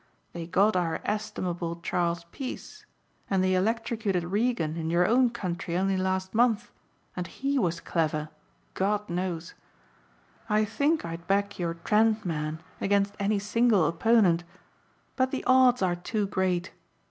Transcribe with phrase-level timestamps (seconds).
[0.33, 2.87] They got our estimable Charles Peace
[3.29, 6.71] and they electrocuted Regan in your own country only last month
[7.15, 8.29] and he was clever,
[8.73, 9.53] God knows.
[10.49, 14.43] I think I'd back your Trent man against any single opponent,
[15.15, 16.71] but the odds are too great.